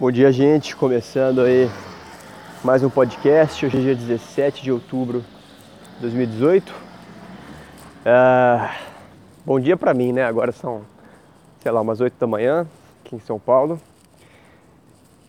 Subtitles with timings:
[0.00, 0.74] Bom dia, gente.
[0.74, 1.68] Começando aí
[2.64, 3.64] mais um podcast.
[3.66, 5.20] Hoje é dia 17 de outubro
[5.94, 6.74] de 2018.
[8.04, 8.74] Ah,
[9.44, 10.24] bom dia pra mim, né?
[10.24, 10.82] Agora são,
[11.60, 12.66] sei lá, umas 8 da manhã
[13.04, 13.78] aqui em São Paulo.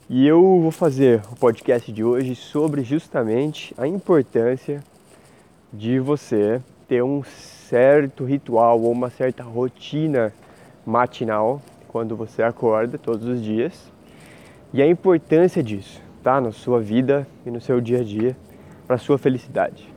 [0.10, 4.82] E eu vou fazer o podcast de hoje sobre justamente a importância
[5.72, 10.34] de você ter um certo ritual ou uma certa rotina
[10.86, 13.93] matinal quando você acorda todos os dias
[14.74, 16.42] e a importância disso, tá?
[16.42, 18.36] Na sua vida e no seu dia a dia
[18.88, 19.88] para sua felicidade.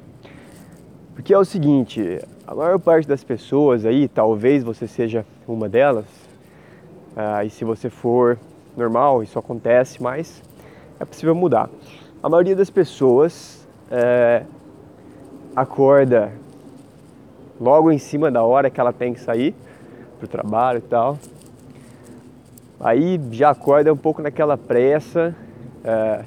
[1.14, 6.05] Porque é o seguinte, a maior parte das pessoas aí, talvez você seja uma delas,
[7.16, 8.38] ah, e se você for
[8.77, 10.42] normal, isso acontece, mas
[11.00, 11.70] é possível mudar.
[12.22, 14.42] A maioria das pessoas é,
[15.55, 16.30] acorda
[17.58, 19.55] logo em cima da hora que ela tem que sair
[20.19, 21.19] para o trabalho e tal,
[22.78, 25.34] Aí já acorda um pouco naquela pressa,
[25.82, 26.24] é,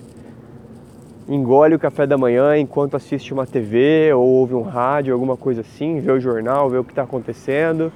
[1.28, 5.62] engole o café da manhã enquanto assiste uma TV ou ouve um rádio, alguma coisa
[5.62, 7.92] assim, vê o jornal, vê o que está acontecendo.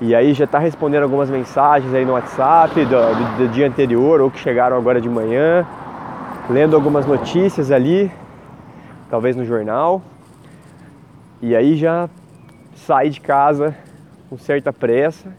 [0.00, 4.20] E aí já está respondendo algumas mensagens aí no WhatsApp do, do, do dia anterior
[4.20, 5.66] ou que chegaram agora de manhã,
[6.48, 8.12] lendo algumas notícias ali,
[9.10, 10.02] talvez no jornal.
[11.42, 12.08] E aí já
[12.76, 13.74] sai de casa
[14.30, 15.32] com certa pressa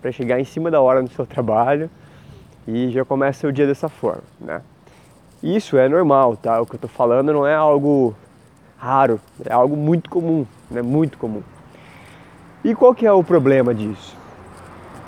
[0.00, 1.90] para chegar em cima da hora no seu trabalho
[2.66, 4.62] e já começa o dia dessa forma, né?
[5.42, 6.60] Isso é normal, tá?
[6.60, 8.14] O que eu estou falando não é algo
[8.78, 10.82] raro, é algo muito comum, né?
[10.82, 11.42] Muito comum.
[12.62, 14.16] E qual que é o problema disso?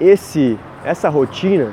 [0.00, 1.72] Esse, essa rotina,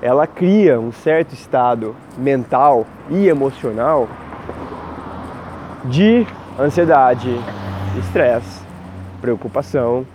[0.00, 4.08] ela cria um certo estado mental e emocional
[5.84, 6.26] de
[6.58, 7.28] ansiedade,
[7.98, 8.62] estresse,
[9.20, 10.06] preocupação,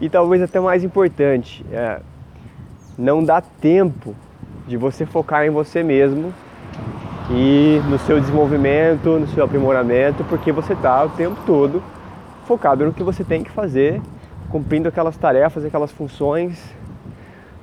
[0.00, 2.00] e talvez até mais importante, é,
[2.96, 4.14] não dá tempo
[4.66, 6.32] de você focar em você mesmo
[7.30, 11.82] e no seu desenvolvimento, no seu aprimoramento, porque você está o tempo todo
[12.46, 14.00] focado no que você tem que fazer,
[14.48, 16.74] cumprindo aquelas tarefas, aquelas funções,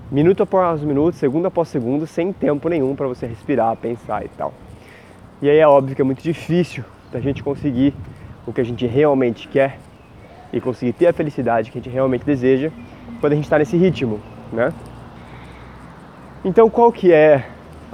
[0.09, 4.53] minuto após minuto, segundo após segundo, sem tempo nenhum para você respirar, pensar e tal.
[5.41, 7.93] E aí é óbvio que é muito difícil da gente conseguir
[8.45, 9.77] o que a gente realmente quer
[10.51, 12.71] e conseguir ter a felicidade que a gente realmente deseja
[13.19, 14.19] quando a gente está nesse ritmo,
[14.51, 14.71] né?
[16.43, 17.47] Então qual que é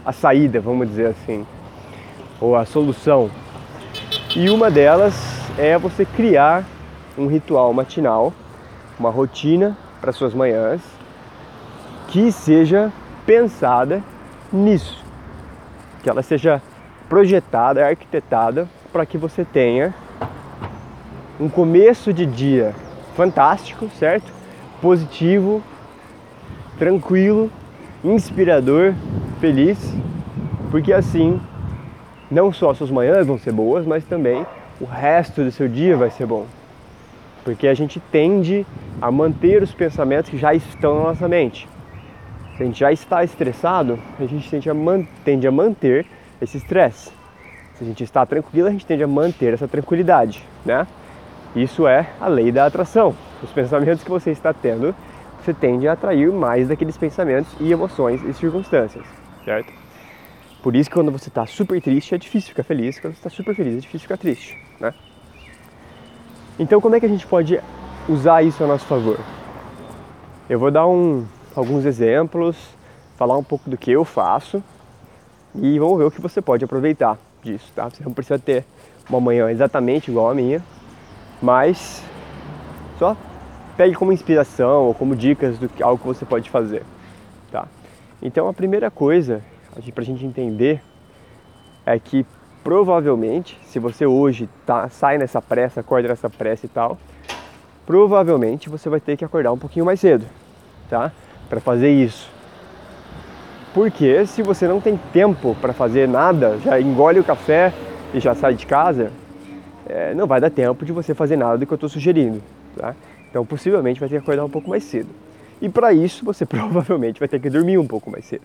[0.05, 1.45] a saída, vamos dizer assim,
[2.39, 3.29] ou a solução?
[4.35, 5.13] E uma delas
[5.57, 6.65] é você criar
[7.17, 8.33] um ritual matinal,
[8.99, 10.81] uma rotina para suas manhãs
[12.07, 12.91] que seja
[13.25, 14.03] pensada
[14.51, 15.03] nisso,
[16.01, 16.61] que ela seja
[17.07, 19.93] projetada, arquitetada para que você tenha
[21.39, 22.73] um começo de dia
[23.15, 24.31] fantástico, certo?
[24.81, 25.63] Positivo,
[26.77, 27.51] tranquilo,
[28.03, 28.93] inspirador,
[29.39, 29.77] feliz,
[30.69, 31.39] porque assim
[32.29, 34.45] não só suas manhãs vão ser boas, mas também
[34.81, 36.45] o resto do seu dia vai ser bom.
[37.43, 38.65] Porque a gente tende
[39.01, 41.67] a manter os pensamentos que já estão na nossa mente.
[42.55, 46.05] Se a gente já está estressado, a gente tende a, man tende a manter
[46.41, 47.11] esse estresse.
[47.75, 50.87] Se a gente está tranquilo, a gente tende a manter essa tranquilidade, né?
[51.55, 53.15] Isso é a lei da atração.
[53.41, 54.95] Os pensamentos que você está tendo,
[55.39, 59.05] você tende a atrair mais daqueles pensamentos e emoções e circunstâncias,
[59.45, 59.71] certo?
[60.63, 63.29] Por isso que quando você está super triste é difícil ficar feliz, quando você está
[63.29, 64.93] super feliz é difícil ficar triste, né?
[66.57, 67.59] Então como é que a gente pode
[68.07, 69.19] usar isso a nosso favor?
[70.49, 71.25] Eu vou dar um,
[71.55, 72.57] alguns exemplos,
[73.15, 74.63] falar um pouco do que eu faço
[75.53, 77.89] e vamos ver o que você pode aproveitar disso, tá?
[77.89, 78.65] Você não precisa ter
[79.09, 80.63] uma manhã exatamente igual a minha,
[81.43, 82.01] mas
[82.97, 83.17] só
[83.75, 86.83] pegue como inspiração ou como dicas do que algo que você pode fazer,
[87.51, 87.67] tá?
[88.21, 89.41] Então a primeira coisa
[89.93, 90.81] para a gente entender
[91.85, 92.25] é que
[92.63, 96.97] provavelmente, se você hoje tá, sai nessa pressa, acorda nessa pressa e tal,
[97.85, 100.25] provavelmente você vai ter que acordar um pouquinho mais cedo,
[100.89, 101.11] tá?
[101.49, 102.31] Para fazer isso.
[103.73, 107.73] Porque se você não tem tempo para fazer nada, já engole o café
[108.13, 109.11] e já sai de casa,
[109.87, 112.41] é, não vai dar tempo de você fazer nada do que eu estou sugerindo.
[112.75, 112.95] Tá?
[113.29, 115.09] Então, possivelmente, vai ter que acordar um pouco mais cedo.
[115.61, 118.43] E para isso, você provavelmente vai ter que dormir um pouco mais cedo.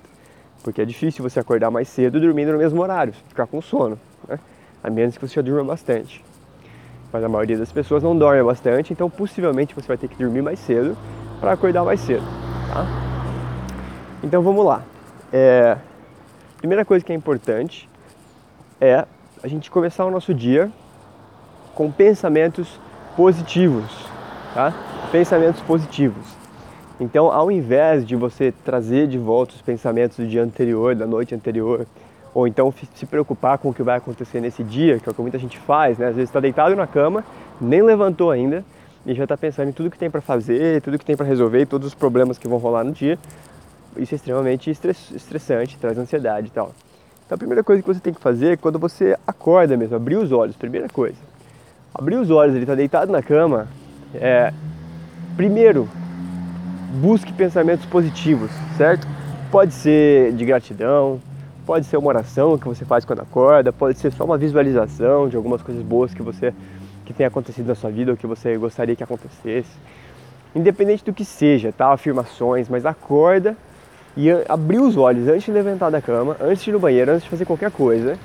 [0.62, 3.98] Porque é difícil você acordar mais cedo dormindo no mesmo horário, ficar com sono.
[4.26, 4.38] Né?
[4.82, 6.24] A menos que você já durma bastante.
[7.12, 10.42] Mas a maioria das pessoas não dorme bastante, então possivelmente você vai ter que dormir
[10.42, 10.96] mais cedo
[11.40, 12.24] para acordar mais cedo.
[12.72, 12.86] Tá?
[14.22, 14.82] Então vamos lá.
[15.32, 15.76] É,
[16.58, 17.88] primeira coisa que é importante
[18.80, 19.06] é
[19.42, 20.70] a gente começar o nosso dia
[21.78, 22.68] com pensamentos
[23.16, 23.84] positivos,
[24.52, 24.74] tá?
[25.12, 26.26] Pensamentos positivos.
[26.98, 31.36] Então, ao invés de você trazer de volta os pensamentos do dia anterior, da noite
[31.36, 31.86] anterior,
[32.34, 35.22] ou então se preocupar com o que vai acontecer nesse dia, que é o que
[35.22, 36.08] muita gente faz, né?
[36.08, 37.24] Às vezes está deitado na cama,
[37.60, 38.64] nem levantou ainda
[39.06, 41.64] e já está pensando em tudo que tem para fazer, tudo que tem para resolver,
[41.66, 43.16] todos os problemas que vão rolar no dia.
[43.96, 46.72] Isso é extremamente estressante, traz ansiedade e tal.
[47.24, 50.16] Então a primeira coisa que você tem que fazer é quando você acorda mesmo, abrir
[50.16, 51.37] os olhos, primeira coisa.
[51.94, 53.66] Abrir os olhos, ele está deitado na cama,
[54.14, 54.52] é,
[55.36, 55.88] primeiro,
[57.00, 59.06] busque pensamentos positivos, certo?
[59.50, 61.20] Pode ser de gratidão,
[61.66, 65.36] pode ser uma oração que você faz quando acorda, pode ser só uma visualização de
[65.36, 66.54] algumas coisas boas que você
[67.04, 69.70] que tem acontecido na sua vida ou que você gostaria que acontecesse.
[70.54, 71.92] Independente do que seja, tá?
[71.92, 73.56] Afirmações, mas acorda
[74.16, 77.24] e abrir os olhos antes de levantar da cama, antes de ir no banheiro, antes
[77.24, 78.18] de fazer qualquer coisa.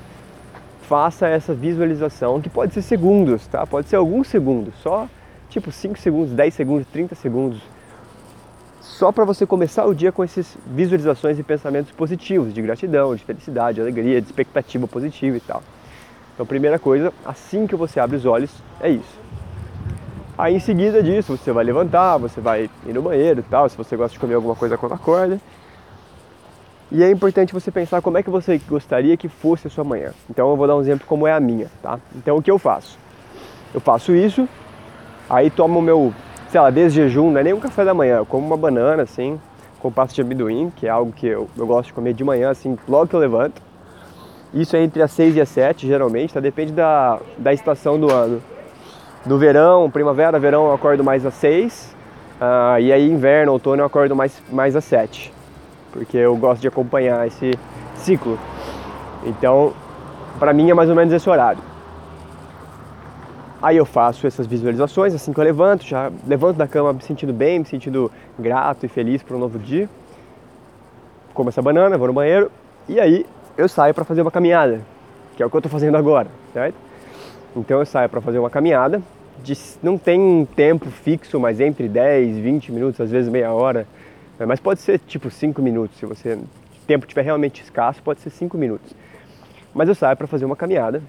[0.88, 3.66] Faça essa visualização, que pode ser segundos, tá?
[3.66, 5.08] Pode ser alguns segundos, só
[5.48, 7.62] tipo 5 segundos, 10 segundos, 30 segundos.
[8.80, 13.24] Só para você começar o dia com essas visualizações e pensamentos positivos, de gratidão, de
[13.24, 15.62] felicidade, de alegria, de expectativa positiva e tal.
[16.34, 18.50] Então, primeira coisa, assim que você abre os olhos,
[18.80, 19.20] é isso.
[20.36, 23.76] Aí, em seguida disso, você vai levantar, você vai ir no banheiro e tal, se
[23.76, 25.40] você gosta de comer alguma coisa quando acorda.
[26.94, 30.12] E é importante você pensar como é que você gostaria que fosse a sua manhã.
[30.30, 31.98] Então, eu vou dar um exemplo como é a minha, tá?
[32.14, 32.96] Então, o que eu faço?
[33.74, 34.48] Eu faço isso,
[35.28, 36.14] aí tomo o meu,
[36.52, 39.02] sei lá, desde jejum, não é nem um café da manhã, eu como uma banana,
[39.02, 39.40] assim,
[39.80, 42.48] com pasta de amendoim, que é algo que eu, eu gosto de comer de manhã,
[42.48, 43.60] assim, logo que eu levanto.
[44.54, 46.38] Isso é entre as 6 e as 7, geralmente, tá?
[46.38, 48.40] Depende da, da estação do ano.
[49.26, 51.92] No verão, primavera, verão, eu acordo mais às 6.
[52.40, 55.34] Uh, e aí, inverno, outono, eu acordo mais, mais às 7.
[55.94, 57.52] Porque eu gosto de acompanhar esse
[57.94, 58.36] ciclo.
[59.24, 59.72] Então,
[60.40, 61.62] para mim é mais ou menos esse horário.
[63.62, 67.32] Aí eu faço essas visualizações, assim que eu levanto, já levanto da cama me sentindo
[67.32, 69.88] bem, me sentindo grato e feliz para um novo dia.
[71.32, 72.50] Como essa banana, vou no banheiro
[72.88, 73.24] e aí
[73.56, 74.80] eu saio para fazer uma caminhada,
[75.36, 76.74] que é o que eu estou fazendo agora, certo?
[77.56, 79.00] Então eu saio para fazer uma caminhada,
[79.42, 83.86] de, não tem um tempo fixo, mas entre 10, 20 minutos, às vezes meia hora,
[84.38, 84.46] né?
[84.46, 88.30] mas pode ser tipo 5 minutos, se você o tempo tiver realmente escasso, pode ser
[88.30, 88.92] 5 minutos.
[89.72, 91.02] Mas eu saio para fazer uma caminhada,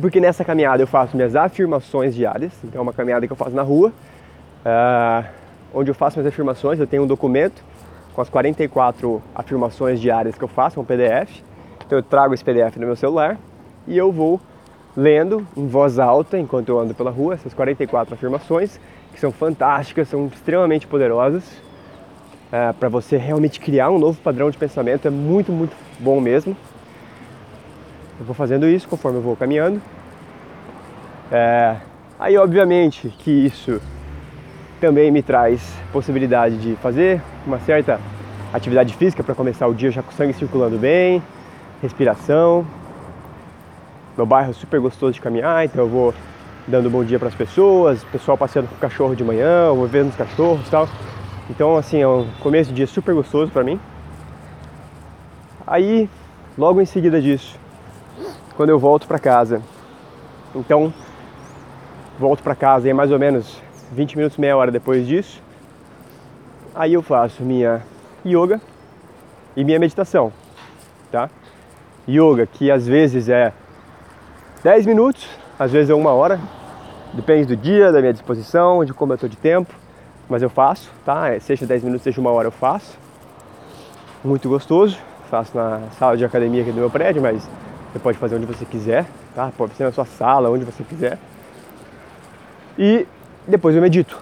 [0.00, 3.54] porque nessa caminhada eu faço minhas afirmações diárias, então é uma caminhada que eu faço
[3.54, 3.92] na rua,
[4.66, 5.24] uh,
[5.72, 7.62] onde eu faço minhas afirmações, eu tenho um documento
[8.12, 11.42] com as 44 afirmações diárias que eu faço, um PDF.
[11.86, 13.38] Então eu trago esse PDF no meu celular
[13.86, 14.40] e eu vou
[14.96, 18.78] lendo em voz alta enquanto eu ando pela rua essas 44 afirmações
[19.12, 21.44] que são fantásticas, são extremamente poderosas
[22.52, 25.08] é, para você realmente criar um novo padrão de pensamento.
[25.08, 26.54] É muito, muito bom mesmo.
[28.20, 29.80] Eu vou fazendo isso conforme eu vou caminhando.
[31.30, 31.76] É,
[32.20, 33.80] aí, obviamente, que isso
[34.78, 35.62] também me traz
[35.92, 37.98] possibilidade de fazer uma certa
[38.52, 41.22] atividade física para começar o dia já com o sangue circulando bem,
[41.80, 42.66] respiração.
[44.14, 46.14] Meu bairro é super gostoso de caminhar, então eu vou
[46.68, 49.86] dando bom dia para as pessoas, pessoal passeando com o cachorro de manhã, eu vou
[49.86, 50.86] vendo os cachorros e tal.
[51.50, 53.80] Então, assim, é um começo de dia super gostoso para mim.
[55.66, 56.08] Aí,
[56.56, 57.58] logo em seguida disso,
[58.56, 59.62] quando eu volto para casa,
[60.54, 60.92] então
[62.18, 63.60] volto para casa e mais ou menos
[63.90, 65.42] 20 minutos, meia hora depois disso,
[66.74, 67.82] aí eu faço minha
[68.24, 68.60] yoga
[69.56, 70.32] e minha meditação,
[71.10, 71.28] tá?
[72.08, 73.52] Yoga que às vezes é
[74.62, 76.40] 10 minutos, às vezes é uma hora,
[77.12, 79.74] depende do dia, da minha disposição, de como eu estou de tempo,
[80.32, 81.28] mas eu faço, tá?
[81.28, 82.98] É, seja 10 minutos, seja uma hora eu faço.
[84.24, 84.98] Muito gostoso,
[85.30, 87.46] faço na sala de academia aqui do meu prédio, mas
[87.92, 89.52] você pode fazer onde você quiser, tá?
[89.56, 91.18] Pode ser na sua sala, onde você quiser.
[92.78, 93.06] E
[93.46, 94.18] depois eu medito.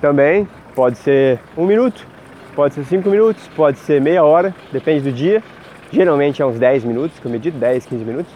[0.00, 2.06] Também pode ser um minuto,
[2.54, 5.42] pode ser cinco minutos, pode ser meia hora, depende do dia.
[5.90, 8.32] Geralmente é uns 10 minutos que eu medito, 10, 15 minutos.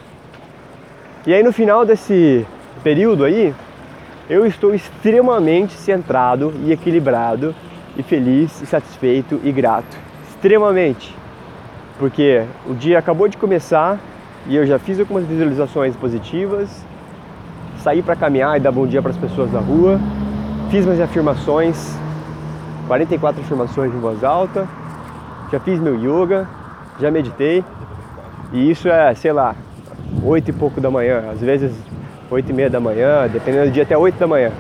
[1.25, 2.45] E aí no final desse
[2.83, 3.55] período aí,
[4.29, 7.55] eu estou extremamente centrado e equilibrado
[7.97, 9.97] e feliz e satisfeito e grato.
[10.29, 11.15] Extremamente.
[11.99, 13.99] Porque o dia acabou de começar
[14.47, 16.85] e eu já fiz algumas visualizações positivas,
[17.79, 20.01] saí para caminhar e dar bom dia para as pessoas na rua,
[20.71, 21.97] fiz minhas afirmações,
[22.87, 24.67] 44 afirmações em voz alta,
[25.53, 26.49] já fiz meu yoga,
[26.99, 27.65] já meditei,
[28.53, 29.55] e isso é, sei lá,
[30.23, 31.73] 8 e pouco da manhã, às vezes
[32.35, 34.53] 8 e meia da manhã, dependendo do dia até 8 da manhã.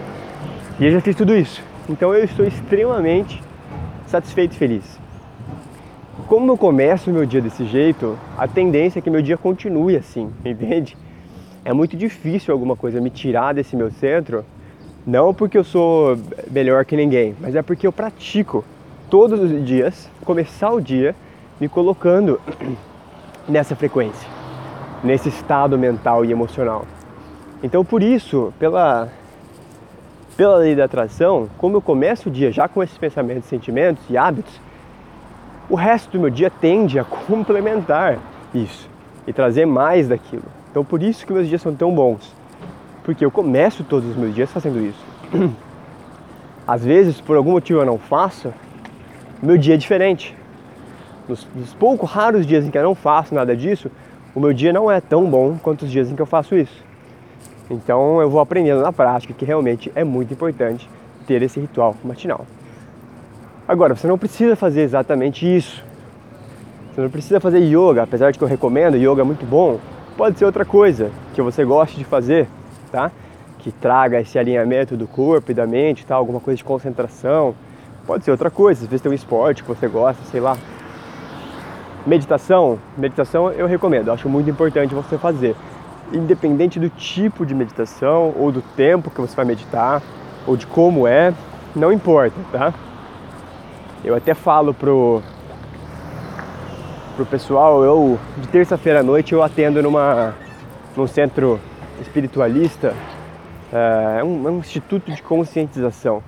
[0.80, 1.62] E eu já fiz tudo isso.
[1.88, 3.42] Então eu estou extremamente
[4.06, 4.98] satisfeito e feliz.
[6.26, 10.30] Como eu começo meu dia desse jeito, a tendência é que meu dia continue assim,
[10.44, 10.96] entende?
[11.64, 14.44] é muito difícil alguma coisa me tirar desse meu centro
[15.06, 16.18] Não porque eu sou
[16.50, 18.64] melhor que ninguém, mas é porque eu pratico
[19.10, 21.14] todos os dias, começar o dia
[21.60, 22.40] me colocando
[23.48, 24.28] nessa frequência,
[25.02, 26.86] nesse estado mental e emocional.
[27.64, 29.08] Então, por isso, pela,
[30.36, 34.18] pela lei da atração, como eu começo o dia já com esses pensamentos, sentimentos e
[34.18, 34.60] hábitos,
[35.70, 38.18] o resto do meu dia tende a complementar
[38.54, 38.86] isso
[39.26, 40.44] e trazer mais daquilo.
[40.70, 42.36] Então, por isso que meus dias são tão bons,
[43.02, 45.02] porque eu começo todos os meus dias fazendo isso.
[46.68, 48.52] Às vezes, por algum motivo eu não faço,
[49.42, 50.36] meu dia é diferente.
[51.26, 53.90] Nos, nos poucos raros dias em que eu não faço nada disso,
[54.34, 56.83] o meu dia não é tão bom quanto os dias em que eu faço isso.
[57.74, 60.88] Então eu vou aprendendo na prática que realmente é muito importante
[61.26, 62.46] ter esse ritual matinal.
[63.66, 65.82] Agora, você não precisa fazer exatamente isso.
[66.94, 69.80] Você não precisa fazer yoga, apesar de que eu recomendo, yoga é muito bom.
[70.16, 72.46] Pode ser outra coisa que você goste de fazer,
[72.92, 73.10] tá?
[73.58, 76.14] Que traga esse alinhamento do corpo e da mente, tá?
[76.14, 77.54] Alguma coisa de concentração.
[78.06, 80.56] Pode ser outra coisa, às vezes tem um esporte que você gosta, sei lá.
[82.06, 85.56] Meditação, meditação eu recomendo, acho muito importante você fazer.
[86.12, 90.02] Independente do tipo de meditação ou do tempo que você vai meditar
[90.46, 91.32] ou de como é,
[91.74, 92.74] não importa, tá?
[94.04, 95.22] Eu até falo pro
[97.16, 100.34] pro pessoal, eu de terça-feira à noite eu atendo numa
[100.96, 101.60] num centro
[102.00, 102.94] espiritualista,
[103.72, 106.22] é um, é um instituto de conscientização.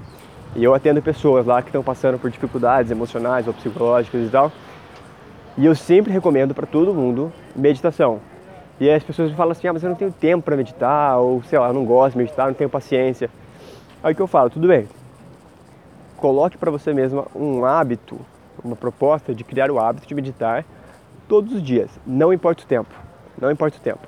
[0.55, 4.51] E eu atendo pessoas lá que estão passando por dificuldades emocionais ou psicológicas e tal.
[5.59, 8.21] E eu sempre recomendo para todo mundo meditação.
[8.79, 11.59] E as pessoas falam assim: ah, mas eu não tenho tempo para meditar, ou sei
[11.59, 13.31] lá, não gosto de meditar, não tenho paciência.
[14.03, 14.51] Aí que eu falo?
[14.51, 14.87] Tudo bem.
[16.17, 18.19] Coloque para você mesma um hábito,
[18.63, 20.65] uma proposta de criar o hábito de meditar
[21.29, 22.95] todos os dias, não importa o tempo.
[23.41, 24.07] Não importa o tempo.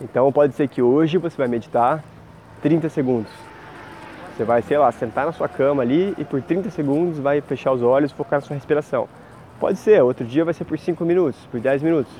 [0.00, 2.04] Então pode ser que hoje você vai meditar
[2.62, 3.32] 30 segundos.
[4.36, 7.72] Você vai, sei lá, sentar na sua cama ali e por 30 segundos vai fechar
[7.72, 9.08] os olhos focar na sua respiração.
[9.58, 12.12] Pode ser, outro dia vai ser por 5 minutos, por 10 minutos.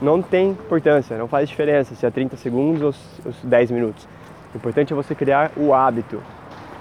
[0.00, 4.06] Não tem importância, não faz diferença se é 30 segundos ou 10 minutos.
[4.54, 6.22] O importante é você criar o hábito.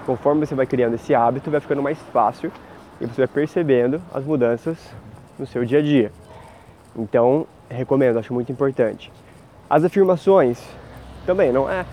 [0.06, 2.52] Conforme você vai criando esse hábito, vai ficando mais fácil
[3.00, 4.78] e você vai percebendo as mudanças
[5.40, 6.12] no seu dia a dia.
[6.96, 9.12] Então, recomendo, acho muito importante.
[9.70, 10.62] As afirmações
[11.26, 11.86] também não é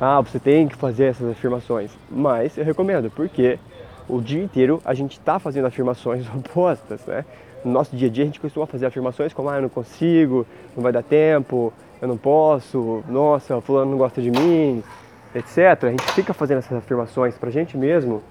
[0.00, 1.96] ah, você tem que fazer essas afirmações.
[2.10, 3.58] Mas eu recomendo, porque
[4.08, 7.24] o dia inteiro a gente está fazendo afirmações opostas, né?
[7.64, 10.46] No nosso dia a dia a gente costuma fazer afirmações como, ah, eu não consigo,
[10.76, 14.82] não vai dar tempo, eu não posso, nossa, fulano não gosta de mim,
[15.34, 15.84] etc.
[15.84, 18.22] A gente fica fazendo essas afirmações para a gente mesmo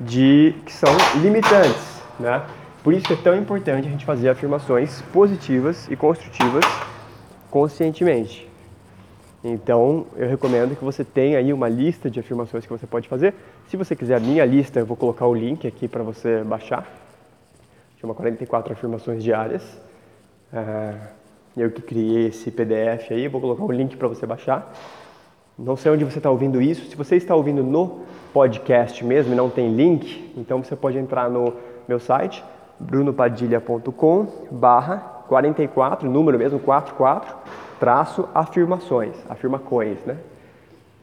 [0.00, 2.42] de que são limitantes, né?
[2.82, 6.64] Por isso que é tão importante a gente fazer afirmações positivas e construtivas
[7.50, 8.48] conscientemente.
[9.42, 13.34] Então, eu recomendo que você tenha aí uma lista de afirmações que você pode fazer.
[13.68, 16.86] Se você quiser a minha lista, eu vou colocar o link aqui para você baixar.
[18.08, 19.78] Chama 44 afirmações diárias.
[20.50, 20.94] É,
[21.54, 24.72] eu que criei esse PDF aí, vou colocar o link para você baixar.
[25.58, 26.88] Não sei onde você está ouvindo isso.
[26.88, 28.00] Se você está ouvindo no
[28.32, 31.52] podcast mesmo e não tem link, então você pode entrar no
[31.86, 32.42] meu site,
[32.80, 34.96] brunopadilha.com barra
[35.28, 37.36] 44, número mesmo, 44,
[37.78, 40.16] traço afirmações, afirmações, né?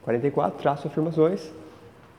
[0.02, 1.52] 44 traço afirmações.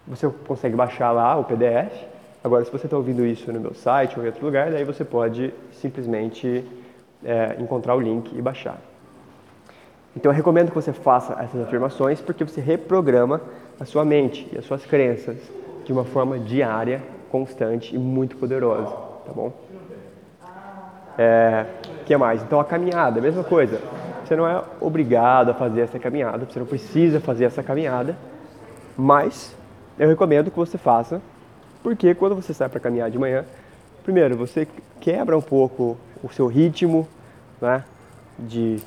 [0.07, 2.16] Você consegue baixar lá o PDF.
[2.47, 5.03] Agora, se você está ouvindo isso no meu site ou em outro lugar, daí você
[5.03, 6.63] pode simplesmente
[7.21, 8.77] é, encontrar o link e baixar.
[10.15, 13.41] Então, eu recomendo que você faça essas afirmações porque você reprograma
[13.77, 15.35] a sua mente e as suas crenças
[15.83, 19.51] de uma forma diária, constante e muito poderosa, tá bom?
[21.17, 21.65] É,
[22.05, 22.41] que mais?
[22.41, 23.81] Então, a caminhada, mesma coisa.
[24.23, 28.15] Você não é obrigado a fazer essa caminhada, você não precisa fazer essa caminhada,
[28.95, 29.53] mas
[29.99, 31.21] eu recomendo que você faça,
[31.83, 33.45] porque quando você sai para caminhar de manhã,
[34.03, 34.67] primeiro você
[34.99, 37.07] quebra um pouco o seu ritmo,
[37.61, 37.83] né?
[38.37, 38.77] De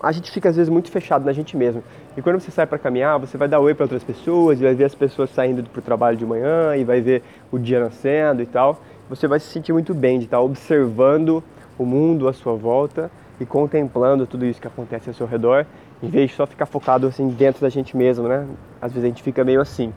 [0.00, 1.82] a gente fica às vezes muito fechado na gente mesmo.
[2.16, 4.74] E quando você sai para caminhar, você vai dar oi para outras pessoas, e vai
[4.74, 8.42] ver as pessoas saindo para o trabalho de manhã e vai ver o dia nascendo
[8.42, 8.80] e tal.
[9.08, 11.42] Você vai se sentir muito bem de estar observando
[11.78, 15.66] o mundo à sua volta e contemplando tudo isso que acontece ao seu redor,
[16.02, 18.46] em vez de só ficar focado assim dentro da gente mesmo, né?
[18.80, 19.92] Às vezes a gente fica meio assim.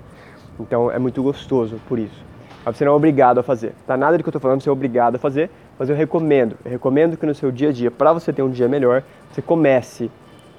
[0.60, 2.24] Então é muito gostoso por isso.
[2.66, 3.74] Mas você não é obrigado a fazer.
[3.88, 6.58] Tá nada do que eu estou falando você é obrigado a fazer, mas eu recomendo.
[6.64, 9.42] Eu recomendo que no seu dia a dia, para você ter um dia melhor, você
[9.42, 10.12] comece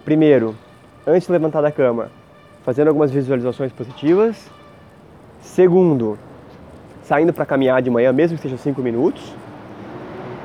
[0.05, 0.57] primeiro,
[1.07, 2.11] antes de levantar da cama,
[2.65, 4.51] fazendo algumas visualizações positivas.
[5.41, 6.19] Segundo,
[7.03, 9.35] saindo para caminhar de manhã, mesmo que seja cinco minutos.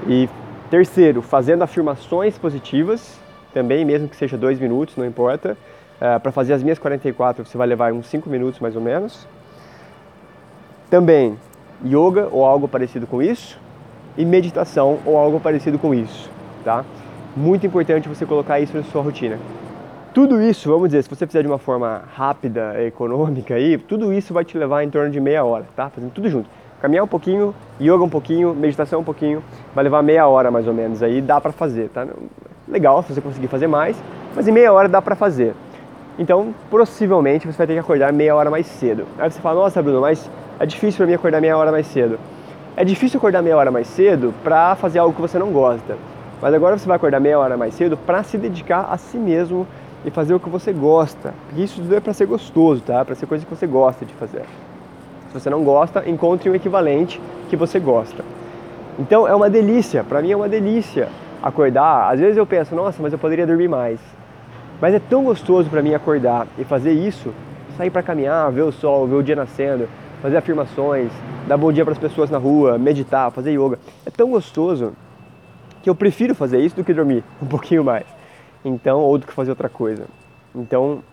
[0.07, 0.29] E
[0.69, 3.19] Terceiro, fazendo afirmações positivas,
[3.53, 5.55] também, mesmo que seja dois minutos, não importa.
[6.01, 9.27] É, para fazer as minhas 44 você vai levar uns 5 minutos mais ou menos.
[10.89, 11.37] Também
[11.83, 13.59] yoga ou algo parecido com isso
[14.17, 16.29] e meditação ou algo parecido com isso,
[16.63, 16.85] tá?
[17.35, 19.37] Muito importante você colocar isso na sua rotina.
[20.13, 24.33] Tudo isso, vamos dizer, se você fizer de uma forma rápida, econômica aí, tudo isso
[24.33, 25.89] vai te levar em torno de meia hora, tá?
[25.89, 26.49] Fazendo tudo junto.
[26.81, 30.73] Caminhar um pouquinho, yoga um pouquinho, meditação um pouquinho, vai levar meia hora mais ou
[30.73, 32.07] menos aí, dá pra fazer, tá?
[32.67, 34.01] Legal se você conseguir fazer mais,
[34.35, 35.53] mas em meia hora dá pra fazer.
[36.17, 39.05] Então, possivelmente você vai ter que acordar meia hora mais cedo.
[39.19, 42.19] Aí você fala, nossa Bruno, mas é difícil para mim acordar meia hora mais cedo.
[42.77, 45.97] É difícil acordar meia hora mais cedo para fazer algo que você não gosta.
[46.41, 49.67] Mas agora você vai acordar meia hora mais cedo para se dedicar a si mesmo
[50.05, 51.33] e fazer o que você gosta.
[51.47, 53.03] Porque isso tudo é para ser gostoso, tá?
[53.03, 54.43] Para ser coisa que você gosta de fazer.
[55.27, 57.19] Se você não gosta, encontre um equivalente
[57.49, 58.23] que você gosta.
[58.97, 61.09] Então é uma delícia, para mim é uma delícia
[61.43, 62.13] acordar.
[62.13, 63.99] Às vezes eu penso, nossa, mas eu poderia dormir mais.
[64.79, 67.33] Mas é tão gostoso para mim acordar e fazer isso,
[67.77, 69.87] sair para caminhar, ver o sol, ver o dia nascendo,
[70.21, 71.11] fazer afirmações,
[71.47, 73.79] dar bom dia para as pessoas na rua, meditar, fazer yoga.
[74.05, 74.93] É tão gostoso
[75.81, 78.05] que eu prefiro fazer isso do que dormir um pouquinho mais.
[78.63, 80.05] Então, ou do que fazer outra coisa.
[80.53, 81.03] Então,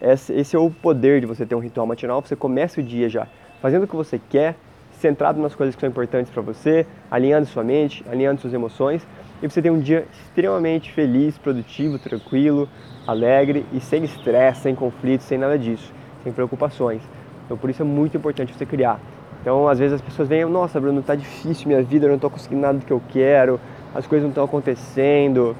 [0.00, 2.20] esse é o poder de você ter um ritual matinal.
[2.20, 3.26] Você começa o dia já
[3.62, 4.56] fazendo o que você quer,
[4.92, 9.06] centrado nas coisas que são importantes para você, alinhando sua mente, alinhando suas emoções
[9.42, 12.68] e você tem um dia extremamente feliz, produtivo, tranquilo,
[13.06, 17.02] alegre e sem estresse, sem conflitos, sem nada disso, sem preocupações.
[17.46, 19.00] Então por isso é muito importante você criar.
[19.40, 22.30] Então às vezes as pessoas vêm, nossa Bruno, tá difícil minha vida, eu não estou
[22.30, 23.58] conseguindo nada do que eu quero,
[23.94, 25.56] as coisas não estão acontecendo.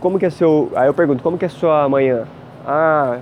[0.00, 0.70] Como que é seu.
[0.76, 2.26] Aí eu pergunto, como que é sua manhã?
[2.66, 3.18] Ah,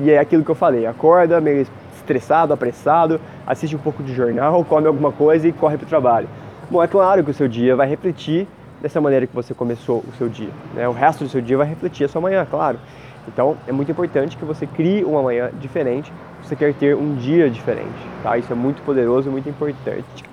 [0.00, 4.64] e é aquilo que eu falei, acorda meio estressado, apressado, assiste um pouco de jornal,
[4.68, 6.28] come alguma coisa e corre para o trabalho.
[6.70, 8.48] Bom, é claro que o seu dia vai refletir
[8.80, 10.50] dessa maneira que você começou o seu dia.
[10.74, 10.88] Né?
[10.88, 12.78] O resto do seu dia vai refletir a sua manhã, claro.
[13.26, 16.12] Então é muito importante que você crie uma manhã diferente,
[16.42, 17.88] você quer ter um dia diferente.
[18.22, 18.36] Tá?
[18.36, 20.24] Isso é muito poderoso, muito importante.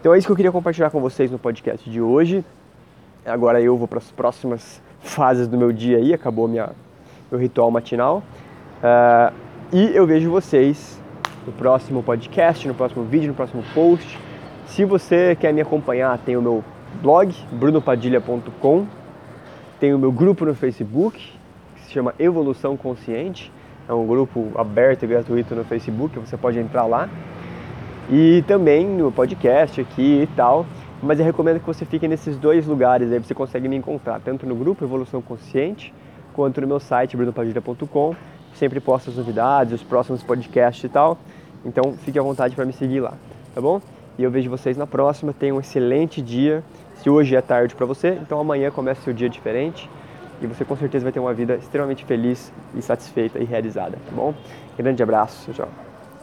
[0.00, 2.44] Então é isso que eu queria compartilhar com vocês no podcast de hoje.
[3.24, 6.70] Agora eu vou para as próximas fases do meu dia aí, acabou minha,
[7.30, 8.22] meu ritual matinal.
[8.82, 9.32] Uh,
[9.72, 11.00] e eu vejo vocês
[11.46, 14.18] no próximo podcast, no próximo vídeo, no próximo post.
[14.66, 16.64] Se você quer me acompanhar, tem o meu
[17.02, 18.86] blog, brunopadilha.com.
[19.78, 21.32] Tem o meu grupo no Facebook,
[21.90, 23.52] se chama Evolução Consciente.
[23.88, 27.08] É um grupo aberto e gratuito no Facebook, você pode entrar lá.
[28.08, 30.64] E também no podcast aqui e tal.
[31.02, 34.46] Mas eu recomendo que você fique nesses dois lugares, aí você consegue me encontrar, tanto
[34.46, 35.92] no grupo Evolução Consciente,
[36.34, 38.14] quanto no meu site, brunopadilha.com.
[38.54, 41.18] Sempre posto as novidades, os próximos podcasts e tal.
[41.64, 43.14] Então fique à vontade para me seguir lá,
[43.54, 43.80] tá bom?
[44.18, 45.32] E eu vejo vocês na próxima.
[45.32, 46.62] Tenham um excelente dia.
[46.96, 49.88] Se hoje é tarde para você, então amanhã começa seu dia diferente
[50.40, 54.12] e você com certeza vai ter uma vida extremamente feliz e satisfeita e realizada, tá
[54.12, 54.34] bom?
[54.76, 55.89] Grande abraço, tchau.